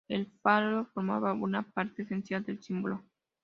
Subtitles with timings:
[0.07, 3.03] El falo formaba una parte esencial del símbolo.